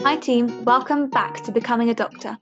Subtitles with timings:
[0.00, 0.64] Hi, team.
[0.64, 2.36] Welcome back to Becoming a Doctor.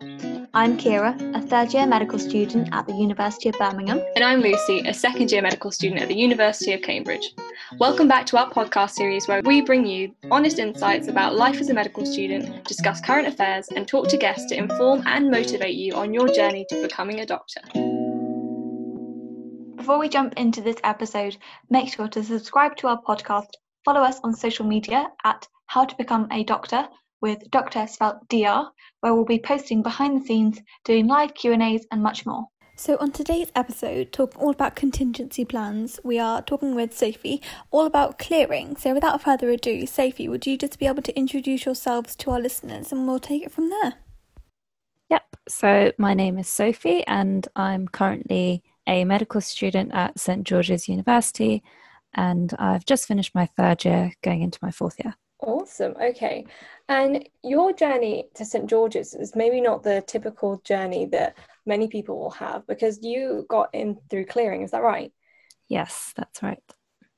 [0.54, 4.00] I'm Kira, a third year medical student at the University of Birmingham.
[4.14, 7.34] And I'm Lucy, a second year medical student at the University of Cambridge.
[7.78, 11.68] Welcome back to our podcast series where we bring you honest insights about life as
[11.68, 15.94] a medical student, discuss current affairs, and talk to guests to inform and motivate you
[15.94, 17.60] on your journey to becoming a doctor.
[19.76, 21.36] Before we jump into this episode,
[21.68, 23.48] make sure to subscribe to our podcast,
[23.84, 26.88] follow us on social media at How to Become a Doctor
[27.20, 27.86] with Dr.
[27.86, 32.46] spelt DR, where we'll be posting behind the scenes, doing live Q&As and much more.
[32.76, 37.84] So, on today's episode, talking all about contingency plans, we are talking with Sophie all
[37.84, 38.74] about clearing.
[38.76, 42.40] So, without further ado, Sophie, would you just be able to introduce yourselves to our
[42.40, 43.96] listeners and we'll take it from there?
[45.10, 45.22] Yep.
[45.46, 51.62] So, my name is Sophie, and I'm currently a medical student at St George's University,
[52.14, 55.16] and I've just finished my third year, going into my fourth year.
[55.42, 55.94] Awesome.
[56.00, 56.46] Okay.
[56.88, 58.68] And your journey to St.
[58.68, 63.70] George's is maybe not the typical journey that many people will have because you got
[63.72, 64.62] in through clearing.
[64.62, 65.12] Is that right?
[65.68, 66.62] Yes, that's right.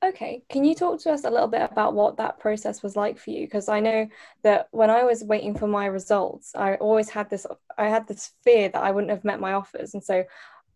[0.03, 0.43] Okay.
[0.49, 3.31] Can you talk to us a little bit about what that process was like for
[3.31, 3.45] you?
[3.45, 4.07] Because I know
[4.43, 7.45] that when I was waiting for my results, I always had this
[7.77, 9.93] I had this fear that I wouldn't have met my offers.
[9.93, 10.23] And so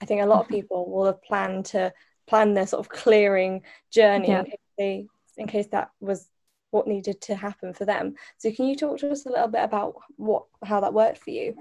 [0.02, 0.56] I think a lot of mm-hmm.
[0.56, 1.94] people will have planned to
[2.26, 4.40] plan their sort of clearing journey yeah.
[4.40, 5.08] in, case they,
[5.38, 6.28] in case that was
[6.72, 8.16] what needed to happen for them.
[8.38, 11.32] So can you talk to us a little bit about what how that worked for
[11.32, 11.56] you?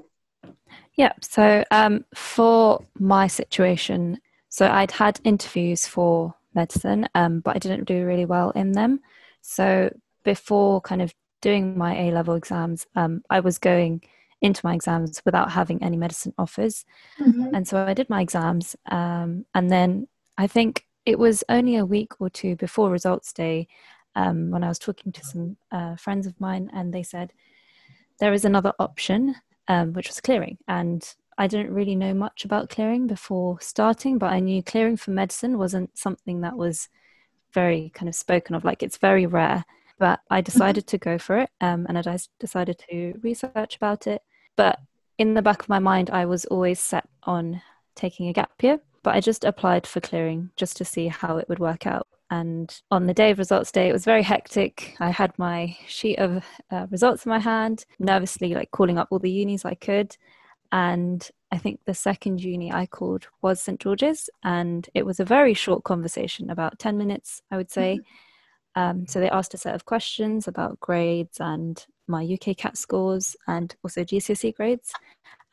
[0.94, 1.12] Yeah.
[1.20, 7.84] So um, for my situation, so I'd had interviews for medicine, um, but I didn't
[7.84, 9.00] do really well in them.
[9.42, 14.02] So before kind of doing my A level exams, um, I was going
[14.40, 16.84] into my exams without having any medicine offers.
[17.20, 17.54] Mm-hmm.
[17.54, 18.76] And so I did my exams.
[18.90, 23.68] Um, and then I think it was only a week or two before results day
[24.16, 27.32] um, when I was talking to some uh, friends of mine, and they said
[28.18, 29.36] there is another option,
[29.68, 30.58] um, which was clearing.
[30.66, 31.08] And
[31.38, 35.58] I didn't really know much about clearing before starting, but I knew clearing for medicine
[35.58, 36.88] wasn't something that was
[37.52, 38.64] very kind of spoken of.
[38.64, 39.64] Like it's very rare.
[39.98, 40.44] But I mm-hmm.
[40.44, 44.22] decided to go for it, um, and I decided to research about it.
[44.56, 44.78] But
[45.18, 47.62] in the back of my mind, I was always set on
[47.94, 48.80] taking a gap year.
[49.02, 52.08] But I just applied for clearing just to see how it would work out.
[52.30, 54.96] And on the day of results day, it was very hectic.
[54.98, 59.20] I had my sheet of uh, results in my hand, nervously like calling up all
[59.20, 60.16] the unis I could.
[60.72, 63.78] And I think the second uni I called was St.
[63.78, 68.00] George's, and it was a very short conversation, about 10 minutes, I would say.
[68.00, 68.80] Mm-hmm.
[68.80, 73.74] Um, so they asked a set of questions about grades and my UKCAT scores and
[73.82, 74.92] also GCSE grades.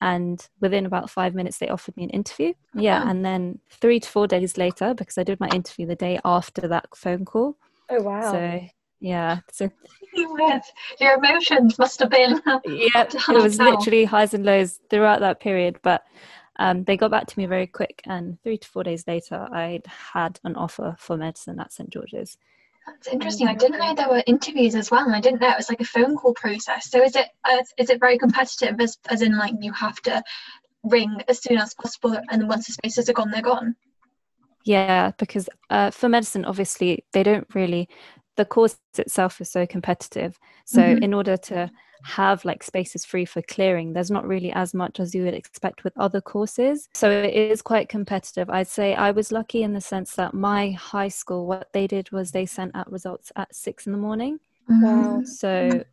[0.01, 2.53] And within about five minutes they offered me an interview.
[2.73, 6.19] Yeah and then three to four days later because i did my interview the day
[6.25, 7.57] after that phone call.
[7.89, 8.31] Oh wow.
[8.31, 8.67] So
[9.03, 9.69] yeah so
[10.99, 15.77] your emotions must have been yeah it was literally highs and lows throughout that period
[15.83, 16.03] but
[16.59, 19.85] um, they got back to me very quick and three to four days later i'd
[20.13, 22.37] had an offer for medicine at st george's
[22.85, 23.47] that's interesting.
[23.47, 25.81] I didn't know there were interviews as well, and I didn't know it was like
[25.81, 26.89] a phone call process.
[26.89, 30.23] So is it uh, is it very competitive, as as in like you have to
[30.83, 33.75] ring as soon as possible, and once the spaces are gone, they're gone.
[34.65, 37.89] Yeah, because uh, for medicine, obviously, they don't really.
[38.35, 40.39] The course itself is so competitive.
[40.65, 41.03] So mm-hmm.
[41.03, 41.69] in order to
[42.03, 45.83] have like spaces free for clearing there's not really as much as you would expect
[45.83, 46.89] with other courses.
[46.93, 48.49] So it is quite competitive.
[48.49, 52.11] I'd say i was lucky in the sense that my high school what they did
[52.11, 54.39] was they sent out results at six in the morning.
[54.67, 55.83] Wow so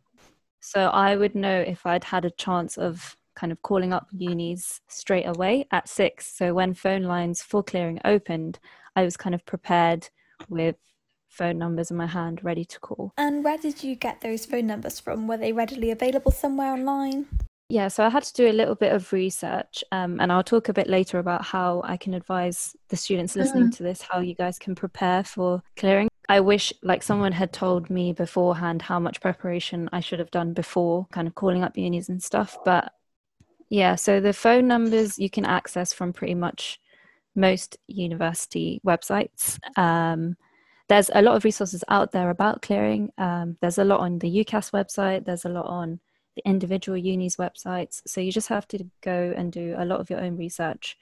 [0.59, 4.81] so i would know if i'd had a chance of kind of calling up unis
[4.87, 6.35] straight away at six.
[6.35, 8.59] So when phone lines for clearing opened
[8.95, 10.09] i was kind of prepared
[10.49, 10.75] with
[11.31, 13.13] phone numbers in my hand ready to call.
[13.17, 15.27] And where did you get those phone numbers from?
[15.27, 17.25] Were they readily available somewhere online?
[17.69, 20.67] Yeah, so I had to do a little bit of research, um, and I'll talk
[20.67, 23.77] a bit later about how I can advise the students listening mm.
[23.77, 26.09] to this how you guys can prepare for clearing.
[26.27, 30.51] I wish like someone had told me beforehand how much preparation I should have done
[30.51, 32.57] before kind of calling up unis and stuff.
[32.65, 32.91] But
[33.69, 36.77] yeah, so the phone numbers you can access from pretty much
[37.35, 39.59] most university websites.
[39.77, 40.35] Um,
[40.91, 43.13] there's a lot of resources out there about clearing.
[43.17, 46.01] Um, there's a lot on the UCAS website, there's a lot on
[46.35, 48.01] the individual unis websites.
[48.05, 50.97] So you just have to go and do a lot of your own research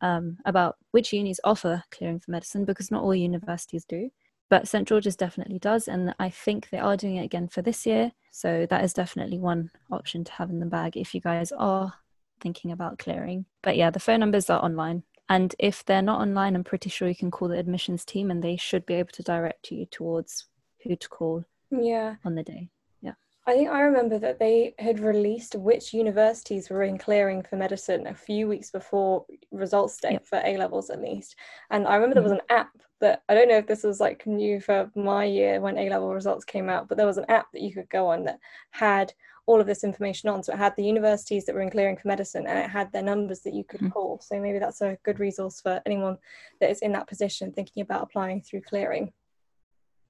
[0.00, 4.10] um, about which unis offer clearing for medicine because not all universities do.
[4.50, 4.88] But St.
[4.88, 8.10] George's definitely does, and I think they are doing it again for this year.
[8.32, 11.94] So that is definitely one option to have in the bag if you guys are
[12.40, 13.44] thinking about clearing.
[13.62, 15.04] But yeah, the phone numbers are online.
[15.28, 18.42] And if they're not online, I'm pretty sure you can call the admissions team and
[18.42, 20.46] they should be able to direct you towards
[20.82, 22.16] who to call yeah.
[22.24, 22.70] on the day.
[23.02, 23.12] Yeah.
[23.46, 28.06] I think I remember that they had released which universities were in clearing for medicine
[28.06, 30.26] a few weeks before results day yep.
[30.26, 31.36] for A levels at least.
[31.70, 32.28] And I remember mm-hmm.
[32.28, 32.70] there was an app
[33.00, 36.12] that I don't know if this was like new for my year when A level
[36.12, 38.38] results came out, but there was an app that you could go on that
[38.70, 39.12] had
[39.48, 40.42] all of this information on.
[40.42, 43.02] So it had the universities that were in clearing for medicine and it had their
[43.02, 43.92] numbers that you could mm-hmm.
[43.92, 44.20] call.
[44.22, 46.18] So maybe that's a good resource for anyone
[46.60, 49.10] that is in that position thinking about applying through clearing.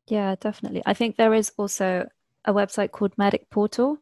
[0.08, 0.82] Yeah, definitely.
[0.86, 2.08] I think there is also
[2.46, 3.98] a website called Medic Portal,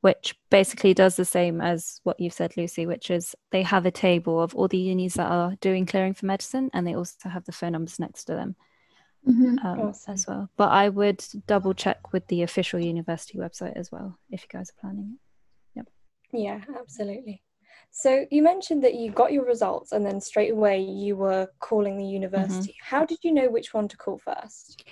[0.00, 3.90] which basically does the same as what you've said, Lucy, which is they have a
[3.90, 7.44] table of all the unis that are doing clearing for medicine and they also have
[7.46, 8.54] the phone numbers next to them.
[9.26, 9.66] Mm-hmm.
[9.66, 10.48] Um, as well.
[10.56, 14.70] But I would double check with the official university website as well if you guys
[14.70, 15.78] are planning it.
[15.78, 15.88] Yep.
[16.32, 17.42] Yeah, absolutely.
[17.90, 21.96] So you mentioned that you got your results and then straight away you were calling
[21.96, 22.72] the university.
[22.72, 22.96] Mm-hmm.
[22.96, 24.84] How did you know which one to call first?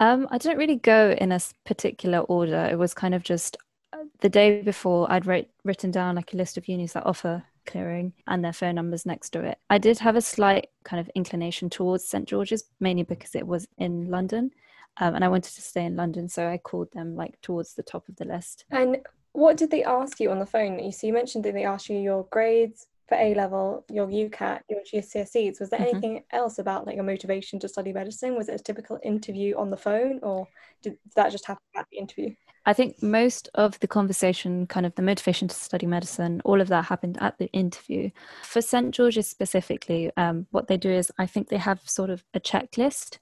[0.00, 2.68] Um, I didn't really go in a particular order.
[2.70, 3.56] It was kind of just
[3.92, 7.44] uh, the day before I'd write, written down like a list of unis that offer
[7.66, 9.58] clearing and their phone numbers next to it.
[9.68, 13.66] I did have a slight kind of inclination towards St George's, mainly because it was
[13.78, 14.50] in London.
[14.96, 17.82] Um, and I wanted to stay in London, so I called them like towards the
[17.82, 18.64] top of the list.
[18.70, 18.98] And
[19.32, 20.78] what did they ask you on the phone?
[20.78, 24.60] You see, you mentioned that they asked you your grades, for A level, your UCAT,
[24.70, 25.88] your GCSEs, was there mm-hmm.
[25.88, 28.36] anything else about like your motivation to study medicine?
[28.36, 30.46] Was it a typical interview on the phone, or
[30.80, 32.32] did that just happen at the interview?
[32.66, 36.68] I think most of the conversation, kind of the motivation to study medicine, all of
[36.68, 38.10] that happened at the interview.
[38.42, 38.94] For St.
[38.94, 43.18] George's specifically, um, what they do is I think they have sort of a checklist,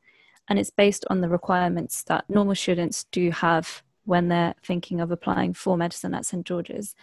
[0.49, 5.11] and it's based on the requirements that normal students do have when they're thinking of
[5.11, 6.45] applying for medicine at St.
[6.45, 6.95] George's.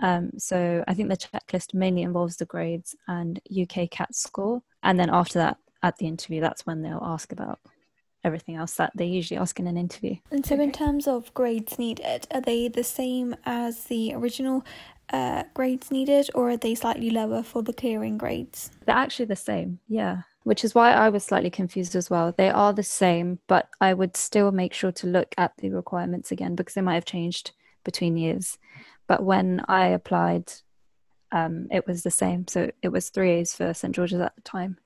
[0.00, 4.62] Um, so I think the checklist mainly involves the grades and UK CAT score.
[4.82, 7.58] And then after that, at the interview, that's when they'll ask about
[8.24, 10.16] everything else that they usually ask in an interview.
[10.30, 14.64] And so, in terms of grades needed, are they the same as the original
[15.12, 18.70] uh, grades needed, or are they slightly lower for the clearing grades?
[18.86, 20.22] They're actually the same, yeah.
[20.44, 22.34] Which is why I was slightly confused as well.
[22.36, 26.32] They are the same, but I would still make sure to look at the requirements
[26.32, 27.52] again because they might have changed
[27.84, 28.58] between years.
[29.06, 30.52] But when I applied,
[31.30, 32.48] um, it was the same.
[32.48, 34.78] So it was three A's for St George's at the time.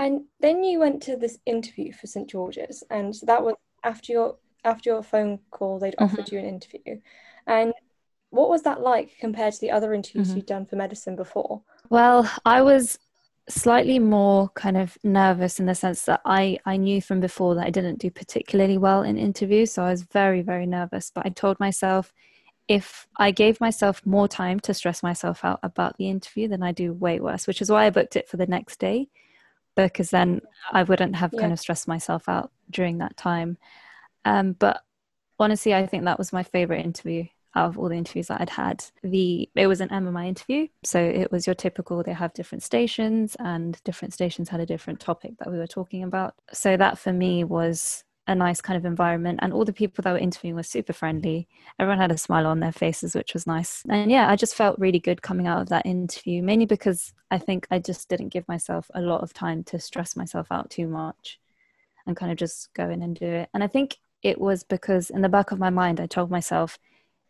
[0.00, 4.36] And then you went to this interview for St George's, and that was after your
[4.64, 5.78] after your phone call.
[5.78, 6.04] They'd mm-hmm.
[6.04, 7.00] offered you an interview,
[7.46, 7.74] and
[8.30, 10.38] what was that like compared to the other interviews mm-hmm.
[10.38, 11.60] you'd done for medicine before?
[11.90, 12.98] Well, I was
[13.46, 17.66] slightly more kind of nervous in the sense that I, I knew from before that
[17.66, 19.72] I didn't do particularly well in interviews.
[19.72, 21.10] So I was very, very nervous.
[21.12, 22.12] But I told myself
[22.68, 26.70] if I gave myself more time to stress myself out about the interview, then I
[26.70, 29.08] do way worse, which is why I booked it for the next day,
[29.84, 30.40] because then
[30.70, 31.40] I wouldn't have yeah.
[31.40, 33.58] kind of stressed myself out during that time.
[34.24, 34.82] Um, but
[35.38, 37.24] honestly, I think that was my favorite interview
[37.56, 38.84] out of all the interviews that I'd had.
[39.02, 42.02] The it was an MMI interview, so it was your typical.
[42.02, 46.04] They have different stations, and different stations had a different topic that we were talking
[46.04, 46.34] about.
[46.52, 50.12] So that for me was a nice kind of environment and all the people that
[50.12, 51.48] were interviewing were super friendly.
[51.78, 53.82] Everyone had a smile on their faces which was nice.
[53.88, 57.38] And yeah i just felt really good coming out of that interview mainly because i
[57.38, 60.86] think i just didn't give myself a lot of time to stress myself out too
[60.86, 61.40] much
[62.06, 63.48] and kind of just go in and do it.
[63.52, 66.78] And i think it was because in the back of my mind i told myself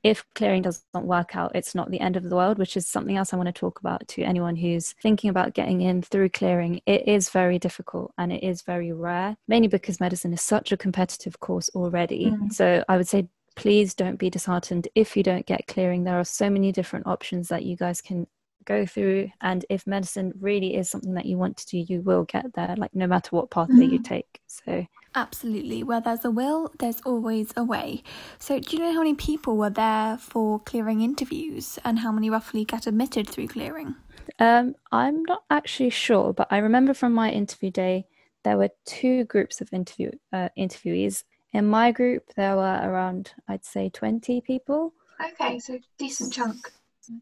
[0.03, 3.17] if clearing doesn't work out, it's not the end of the world, which is something
[3.17, 6.81] else I want to talk about to anyone who's thinking about getting in through clearing.
[6.87, 10.77] It is very difficult and it is very rare, mainly because medicine is such a
[10.77, 12.27] competitive course already.
[12.27, 12.53] Mm.
[12.53, 16.05] So I would say please don't be disheartened if you don't get clearing.
[16.05, 18.27] There are so many different options that you guys can
[18.65, 22.25] go through and if medicine really is something that you want to do you will
[22.25, 23.93] get there like no matter what pathway mm.
[23.93, 25.83] you take so Absolutely.
[25.83, 28.03] Where there's a will, there's always a way.
[28.39, 32.31] So, do you know how many people were there for clearing interviews and how many
[32.31, 33.97] roughly get admitted through clearing?
[34.39, 38.07] Um, I'm not actually sure, but I remember from my interview day
[38.45, 41.25] there were two groups of interview uh, interviewees.
[41.53, 44.95] In my group, there were around, I'd say, 20 people.
[45.33, 46.57] Okay, so decent chunk.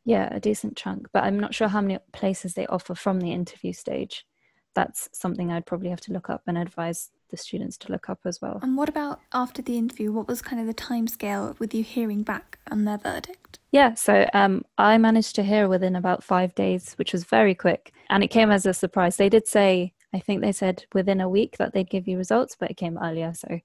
[0.05, 3.33] Yeah, a decent chunk, but I'm not sure how many places they offer from the
[3.33, 4.27] interview stage.
[4.75, 8.21] That's something I'd probably have to look up and advise the students to look up
[8.25, 8.59] as well.
[8.63, 10.13] And what about after the interview?
[10.13, 13.59] What was kind of the time scale with you hearing back on their verdict?
[13.71, 17.93] Yeah, so um, I managed to hear within about five days, which was very quick.
[18.11, 19.17] And it came as a surprise.
[19.17, 22.57] They did say, I think they said within a week that they'd give you results,
[22.59, 23.35] but it came earlier.
[23.35, 23.61] So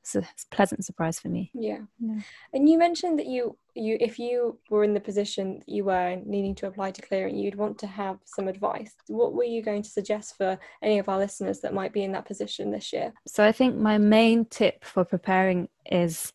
[0.00, 1.50] it's a, pleasant surprise for me.
[1.54, 1.80] Yeah.
[1.98, 2.20] yeah.
[2.52, 6.20] And you mentioned that you you if you were in the position that you were
[6.24, 8.94] needing to apply to clearing, you'd want to have some advice.
[9.06, 12.12] What were you going to suggest for any of our listeners that might be in
[12.12, 13.12] that position this year?
[13.26, 16.32] So I think my main tip for preparing is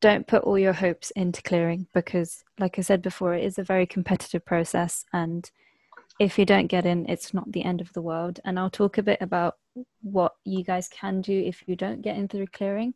[0.00, 3.64] don't put all your hopes into clearing because, like I said before, it is a
[3.64, 5.04] very competitive process.
[5.12, 5.50] And
[6.18, 8.40] if you don't get in, it's not the end of the world.
[8.44, 9.56] And I'll talk a bit about
[10.02, 12.94] what you guys can do if you don't get in through clearing.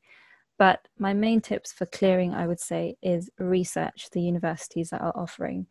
[0.60, 5.16] But my main tips for clearing, I would say, is research the universities that are
[5.16, 5.66] offering.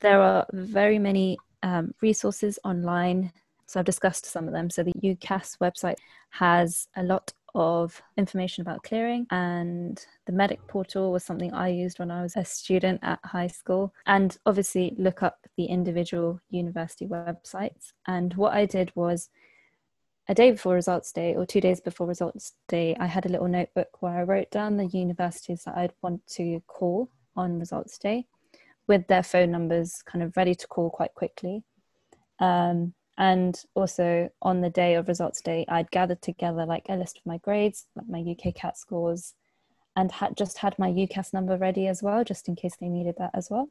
[0.00, 3.32] There are very many um, resources online.
[3.66, 4.70] So I've discussed some of them.
[4.70, 5.96] So the UCAS website
[6.30, 12.00] has a lot of information about clearing and the medic portal was something i used
[12.00, 17.06] when i was a student at high school and obviously look up the individual university
[17.06, 19.30] websites and what i did was
[20.28, 23.48] a day before results day or two days before results day, I had a little
[23.48, 28.26] notebook where I wrote down the universities that I'd want to call on results day
[28.86, 31.62] with their phone numbers kind of ready to call quite quickly.
[32.38, 37.18] Um, and also on the day of results day, I'd gathered together like a list
[37.18, 39.34] of my grades, like my UK CAT scores,
[39.94, 43.14] and had just had my UCAS number ready as well, just in case they needed
[43.18, 43.68] that as well.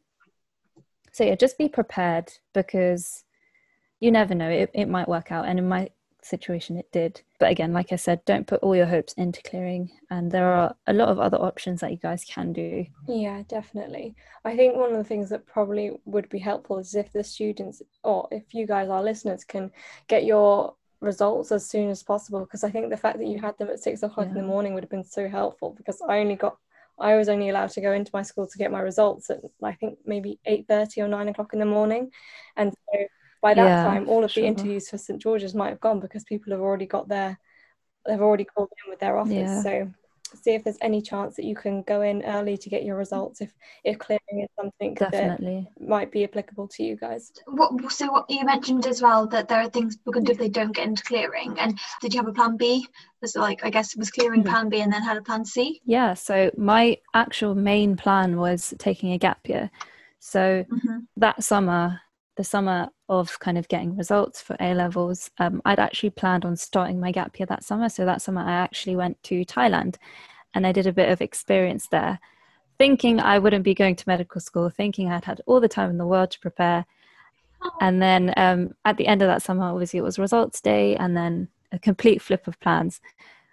[1.11, 3.23] So yeah, just be prepared because
[3.99, 5.45] you never know, it, it might work out.
[5.45, 5.89] And in my
[6.25, 7.21] situation it did.
[7.39, 9.91] But again, like I said, don't put all your hopes into clearing.
[10.09, 12.85] And there are a lot of other options that you guys can do.
[13.07, 14.15] Yeah, definitely.
[14.45, 17.81] I think one of the things that probably would be helpful is if the students,
[18.03, 19.71] or if you guys, our listeners, can
[20.07, 22.41] get your results as soon as possible.
[22.41, 24.31] Because I think the fact that you had them at six o'clock yeah.
[24.31, 26.57] in the morning would have been so helpful because I only got
[26.99, 29.73] I was only allowed to go into my school to get my results at I
[29.73, 32.11] think maybe eight thirty or nine o'clock in the morning,
[32.55, 32.99] and so
[33.43, 34.41] by that yeah, time all of sure.
[34.41, 37.37] the interviews for st george's might have gone because people have already got their
[38.05, 39.61] they've already called in with their offers yeah.
[39.61, 39.87] so
[40.41, 43.41] see if there's any chance that you can go in early to get your results
[43.41, 48.11] if if clearing is something definitely that might be applicable to you guys what so
[48.11, 50.75] what you mentioned as well that there are things people can do if they don't
[50.75, 52.85] get into clearing and did you have a plan b
[53.21, 54.49] was like i guess it was clearing mm-hmm.
[54.49, 58.73] plan b and then had a plan c yeah so my actual main plan was
[58.79, 59.69] taking a gap year
[60.19, 60.99] so mm-hmm.
[61.17, 61.99] that summer
[62.35, 66.55] the summer of kind of getting results for A levels, um, I'd actually planned on
[66.55, 67.89] starting my gap year that summer.
[67.89, 69.97] So that summer, I actually went to Thailand
[70.53, 72.19] and I did a bit of experience there,
[72.77, 75.97] thinking I wouldn't be going to medical school, thinking I'd had all the time in
[75.97, 76.85] the world to prepare.
[77.79, 81.15] And then um, at the end of that summer, obviously, it was results day and
[81.15, 82.99] then a complete flip of plans.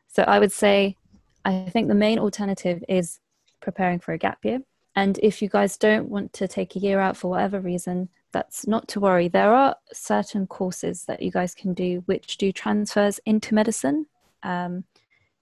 [0.09, 0.97] So I would say,
[1.45, 3.21] I think the main alternative is
[3.61, 4.61] preparing for a gap year.
[4.97, 8.67] And if you guys don't want to take a year out for whatever reason, that's
[8.67, 9.29] not to worry.
[9.29, 14.07] There are certain courses that you guys can do which do transfers into medicine.
[14.43, 14.85] Um,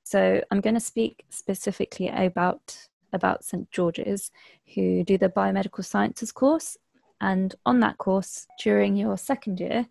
[0.02, 2.76] so I'm going to speak specifically about
[3.12, 4.30] about St George's,
[4.74, 6.76] who do the biomedical sciences course,
[7.20, 9.86] and on that course during your second year,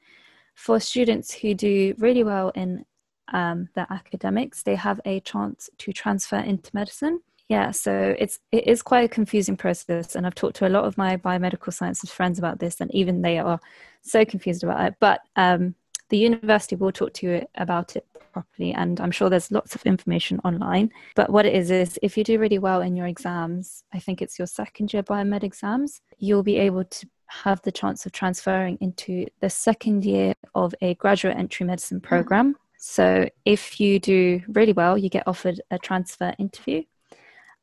[0.54, 2.86] for students who do really well in
[3.34, 7.22] um, their academics, they have a chance to transfer into medicine.
[7.50, 10.84] Yeah, so it's it is quite a confusing process, and I've talked to a lot
[10.84, 13.60] of my biomedical sciences friends about this, and even they are
[14.02, 14.96] so confused about it.
[15.00, 15.74] But um,
[16.10, 19.84] the university will talk to you about it properly, and I'm sure there's lots of
[19.86, 20.92] information online.
[21.16, 24.22] But what it is is if you do really well in your exams, I think
[24.22, 28.78] it's your second year biomed exams, you'll be able to have the chance of transferring
[28.82, 32.56] into the second year of a graduate entry medicine program.
[32.78, 36.84] So if you do really well, you get offered a transfer interview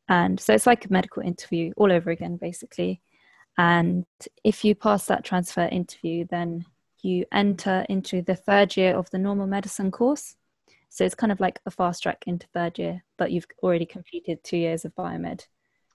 [0.08, 3.00] and so it's like a medical interview all over again, basically.
[3.56, 4.04] And
[4.42, 6.66] if you pass that transfer interview, then
[7.02, 10.36] you enter into the third year of the normal medicine course.
[10.90, 14.42] So it's kind of like a fast track into third year, but you've already completed
[14.42, 15.46] two years of biomed.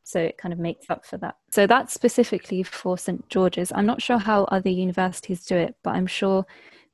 [0.04, 1.36] So it kind of makes up for that.
[1.52, 3.28] So that's specifically for St.
[3.30, 3.72] George's.
[3.74, 6.46] I'm not sure how other universities do it, but I'm sure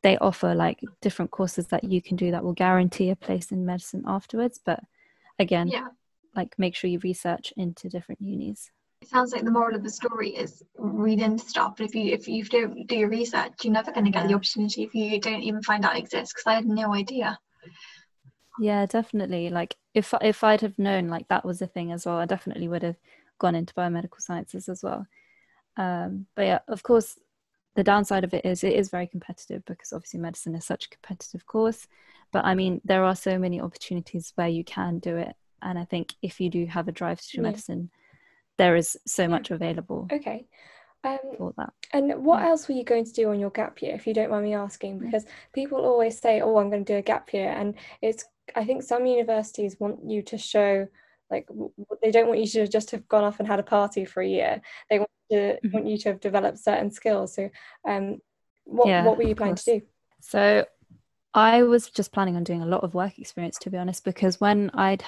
[0.03, 3.65] they offer like different courses that you can do that will guarantee a place in
[3.65, 4.60] medicine afterwards.
[4.63, 4.81] But
[5.39, 5.88] again, yeah
[6.35, 8.71] like make sure you research into different unis.
[9.01, 12.13] It sounds like the moral of the story is read into stuff but if you
[12.13, 15.19] if you don't do your research you're never going to get the opportunity if you
[15.19, 17.37] don't even find out it exists because i had no idea.
[18.59, 19.49] Yeah definitely.
[19.49, 22.67] Like if if i'd have known like that was a thing as well i definitely
[22.67, 22.97] would have
[23.37, 25.05] gone into biomedical sciences as well.
[25.77, 27.19] Um, but yeah of course
[27.75, 30.89] the downside of it is it is very competitive because obviously medicine is such a
[30.89, 31.87] competitive course.
[32.31, 35.35] But i mean there are so many opportunities where you can do it
[35.65, 37.43] and i think if you do have a drive to yeah.
[37.43, 37.89] medicine
[38.57, 40.48] there is so much available okay
[41.05, 41.74] um, for that.
[41.93, 44.31] And what else were you going to do on your gap year, if you don't
[44.31, 45.00] mind me asking?
[45.00, 48.25] Because people always say, "Oh, I'm going to do a gap year," and it's.
[48.55, 50.88] I think some universities want you to show,
[51.31, 51.48] like,
[52.03, 54.27] they don't want you to just have gone off and had a party for a
[54.27, 54.62] year.
[54.89, 55.72] They want to mm-hmm.
[55.72, 57.34] want you to have developed certain skills.
[57.34, 57.50] So,
[57.88, 58.19] um,
[58.65, 59.81] what yeah, what were you planning to do?
[60.22, 60.65] So,
[61.34, 64.39] I was just planning on doing a lot of work experience, to be honest, because
[64.39, 65.03] when I'd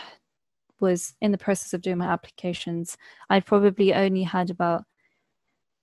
[0.79, 2.97] was in the process of doing my applications,
[3.29, 4.83] I'd probably only had about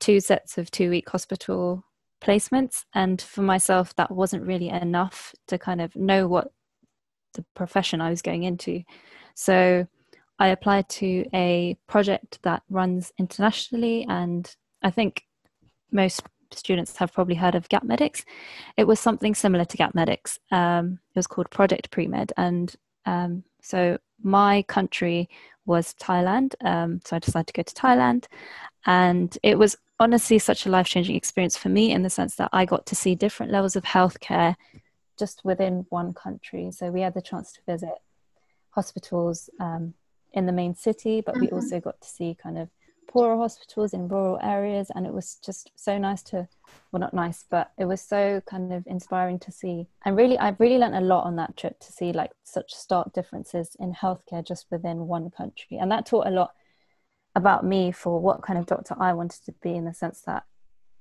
[0.00, 1.84] two sets of two week hospital
[2.22, 2.84] placements.
[2.94, 6.48] And for myself, that wasn't really enough to kind of know what
[7.34, 8.82] the profession I was going into.
[9.34, 9.86] So
[10.38, 15.22] I applied to a project that runs internationally, and I think
[15.92, 16.22] most
[16.52, 18.24] students have probably heard of Gap Medics.
[18.76, 20.38] It was something similar to Gap Medics.
[20.50, 22.74] Um, it was called Project Premed, and
[23.06, 25.28] um, so my country
[25.66, 26.54] was Thailand.
[26.62, 28.26] Um, so I decided to go to Thailand,
[28.87, 32.50] and it was honestly such a life changing experience for me in the sense that
[32.52, 34.56] I got to see different levels of healthcare
[35.18, 36.71] just within one country.
[36.73, 37.94] So we had the chance to visit
[38.71, 39.94] hospitals um,
[40.33, 41.44] in the main city, but mm-hmm.
[41.44, 42.68] we also got to see kind of
[43.06, 44.90] poorer hospitals in rural areas.
[44.94, 46.49] And it was just so nice to,
[46.90, 49.87] well, not nice, but it was so kind of inspiring to see.
[50.04, 53.12] And really, I've really learned a lot on that trip to see like such stark
[53.12, 55.78] differences in healthcare just within one country.
[55.78, 56.54] And that taught a lot
[57.37, 60.44] about me for what kind of doctor I wanted to be in the sense that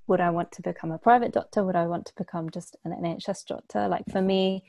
[0.08, 1.64] would I want to become a private doctor?
[1.64, 3.88] Would I want to become just an NHS doctor?
[3.88, 4.64] Like for me,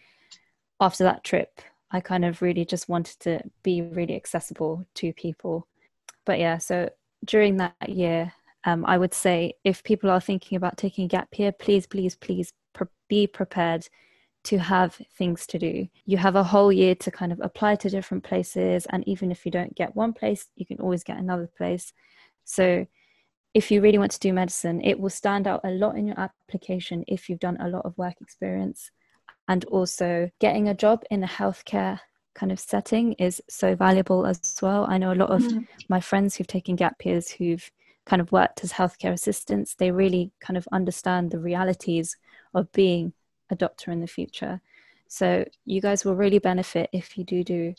[0.80, 1.60] after that trip,
[1.90, 5.66] I kind of really just wanted to be really accessible to people.
[6.24, 6.90] But yeah, so
[7.24, 8.32] during that year,
[8.64, 12.14] um, I would say if people are thinking about taking a gap year, please, please,
[12.16, 13.88] please pre- be prepared
[14.44, 15.88] to have things to do.
[16.04, 18.86] You have a whole year to kind of apply to different places.
[18.90, 21.92] And even if you don't get one place, you can always get another place.
[22.44, 22.86] So
[23.54, 26.18] if you really want to do medicine, it will stand out a lot in your
[26.18, 28.90] application if you've done a lot of work experience.
[29.48, 32.00] And also, getting a job in a healthcare
[32.34, 34.86] kind of setting is so valuable as well.
[34.88, 35.66] I know a lot of mm.
[35.88, 37.70] my friends who've taken gap years who've
[38.06, 42.16] kind of worked as healthcare assistants, they really kind of understand the realities
[42.52, 43.12] of being
[43.50, 44.60] a doctor in the future.
[45.08, 47.74] So, you guys will really benefit if you do do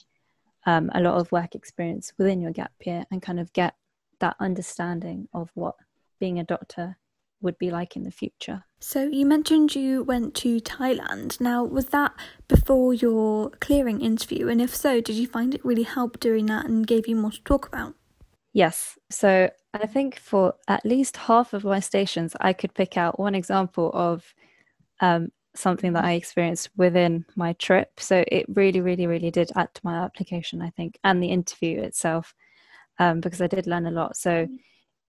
[0.65, 3.75] um, a lot of work experience within your gap year and kind of get
[4.19, 5.75] that understanding of what
[6.19, 6.97] being a doctor
[7.41, 8.63] would be like in the future.
[8.87, 11.41] So you mentioned you went to Thailand.
[11.41, 12.13] Now, was that
[12.47, 14.47] before your clearing interview?
[14.47, 17.31] And if so, did you find it really helped doing that and gave you more
[17.31, 17.95] to talk about?
[18.53, 18.95] Yes.
[19.09, 23.33] So I think for at least half of my stations, I could pick out one
[23.33, 24.23] example of
[25.01, 27.99] um, something that I experienced within my trip.
[27.99, 31.81] So it really, really, really did add to my application, I think, and the interview
[31.81, 32.35] itself
[32.99, 34.15] um, because I did learn a lot.
[34.15, 34.59] So mm.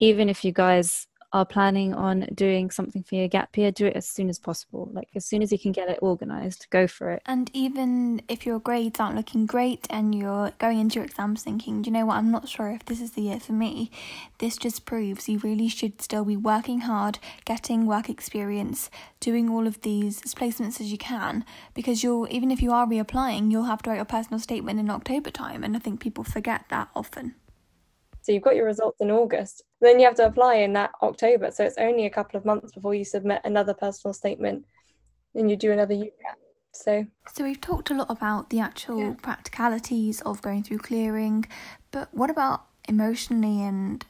[0.01, 3.97] even if you guys are planning on doing something for your gap year, do it
[3.97, 4.89] as soon as possible.
[4.93, 7.23] Like as soon as you can get it organized, go for it.
[7.27, 11.83] And even if your grades aren't looking great and you're going into your exams thinking,
[11.83, 13.91] do you know what, I'm not sure if this is the year for me,
[14.39, 19.67] this just proves you really should still be working hard, getting work experience, doing all
[19.67, 23.83] of these placements as you can, because you'll, even if you are reapplying, you'll have
[23.83, 25.65] to write your personal statement in October time.
[25.65, 27.35] And I think people forget that often.
[28.27, 29.63] So you've got your results in August.
[29.81, 31.53] Then you have to apply in that October.
[31.53, 34.65] So it's only a couple of months before you submit another personal statement
[35.37, 36.35] and you do another UCAT.
[36.73, 39.15] So So we've talked a lot about the actual yeah.
[39.23, 41.47] practicalities of going through clearing,
[41.93, 44.05] but what about emotionally and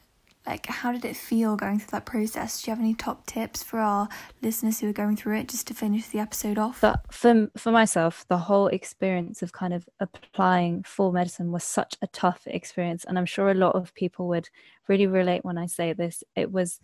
[0.47, 2.61] like how did it feel going through that process?
[2.61, 4.07] Do you have any top tips for our
[4.41, 6.79] listeners who are going through it just to finish the episode off?
[6.81, 11.97] But for, for myself the whole experience of kind of applying for medicine was such
[12.01, 14.49] a tough experience and i'm sure a lot of people would
[14.87, 16.23] really relate when i say this.
[16.35, 16.79] It was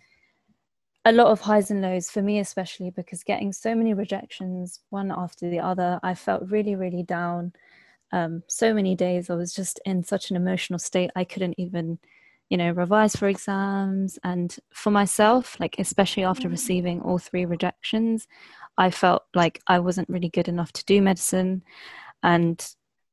[1.05, 5.11] a lot of highs and lows for me especially because getting so many rejections one
[5.11, 7.53] after the other i felt really really down.
[8.11, 11.97] Um, so many days i was just in such an emotional state i couldn't even
[12.49, 14.19] you know revise for exams.
[14.23, 16.51] And for myself like especially after mm.
[16.51, 18.27] receiving all three rejections
[18.77, 21.63] i felt like i wasn't really good enough to do medicine.
[22.21, 22.65] And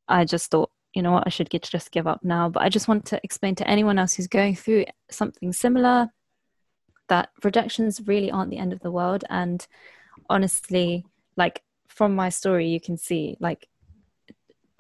[0.09, 2.49] i just thought you know what i should get just give up now.
[2.49, 6.09] But i just want to explain to anyone else who's going through something similar
[7.09, 9.25] that rejections really aren't the end of the world.
[9.29, 9.67] And
[10.29, 11.05] honestly
[11.37, 13.69] like from my story you can see like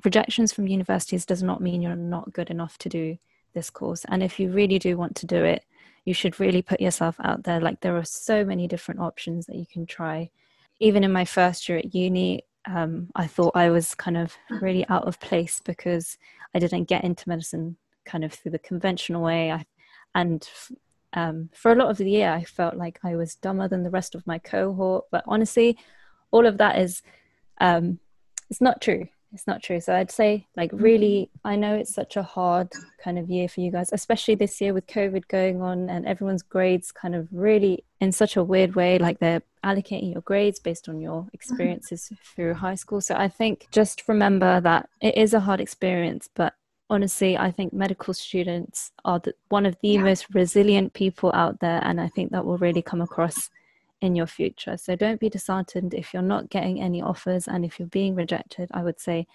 [0.04, 3.16] rejections from universities does not mean you're not good enough to do
[3.52, 4.04] this course.
[4.08, 5.64] And if you really do want to do it,
[6.04, 7.60] you should really put yourself out there.
[7.60, 10.30] Like there are so many different options that you can try.
[10.78, 14.86] Even in my first year at uni, um, I thought I was kind of really
[14.88, 16.18] out of place because
[16.54, 19.52] I didn't get into medicine kind of through the conventional way.
[19.52, 19.64] I,
[20.14, 20.48] and
[21.12, 23.90] um, for a lot of the year, I felt like I was dumber than the
[23.90, 25.04] rest of my cohort.
[25.10, 25.78] But honestly,
[26.30, 27.02] all of that is
[27.60, 27.98] um,
[28.48, 29.80] it's not true it's not true.
[29.80, 30.82] So I'd say, like, mm-hmm.
[30.82, 32.68] really, I know it's such a hard
[33.02, 36.42] kind of year for you guys, especially this year with COVID going on and everyone's
[36.42, 40.88] grades kind of really in such a weird way, like they're allocating your grades based
[40.88, 41.28] on your mm-hmm.
[41.34, 43.00] experiences through high school.
[43.00, 46.54] So I think just remember that it is a hard experience, but
[46.88, 50.02] honestly, I think medical students are the, one of the Yeah.
[50.02, 53.48] most resilient people out there, and I think that will really come across
[54.00, 54.76] in your future.
[54.76, 58.68] So don't be disheartened if you're not getting any offers and if you're being rejected.
[58.72, 59.26] I would say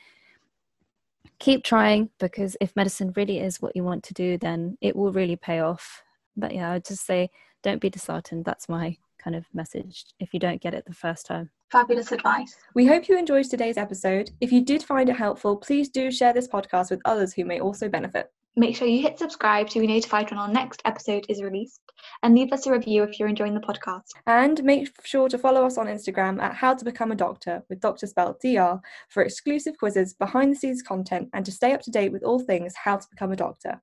[1.40, 5.12] keep trying because if medicine really is what you want to do, then it will
[5.12, 6.04] really pay off.
[6.36, 7.30] But yeah, I would just say
[7.64, 8.46] don't be disheartened.
[8.46, 11.50] That's my kind of message if you don't get it the first time.
[11.72, 12.56] Fabulous advice.
[12.76, 14.30] We hope you enjoyed today's episode.
[14.40, 17.60] If you did find it helpful, please do share this podcast with others who may
[17.60, 18.32] also benefit.
[18.58, 21.82] Make sure you hit subscribe to be notified when our next episode is released
[22.24, 24.12] and leave us a review if you're enjoying the podcast.
[24.28, 27.82] And make sure to follow us on Instagram at How to Become a Doctor with
[27.82, 28.08] Dr.
[28.08, 32.14] Spelled DR for exclusive quizzes, behind the scenes content, and to stay up to date
[32.14, 33.82] with all things How to Become a Doctor.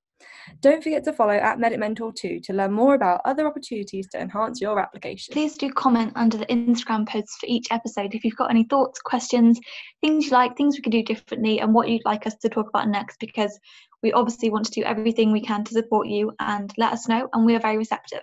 [0.60, 4.20] Don't forget to follow at Medic Mentor 2 to learn more about other opportunities to
[4.20, 5.32] enhance your application.
[5.32, 9.00] Please do comment under the Instagram posts for each episode if you've got any thoughts,
[9.00, 9.60] questions,
[10.00, 12.68] things you like, things we could do differently, and what you'd like us to talk
[12.68, 13.58] about next because
[14.02, 17.28] we obviously want to do everything we can to support you and let us know,
[17.32, 18.22] and we are very receptive.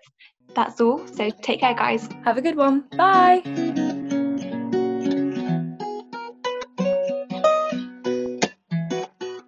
[0.56, 2.08] That's all, so take care, guys.
[2.26, 2.86] Have a good one.
[2.98, 3.99] Bye.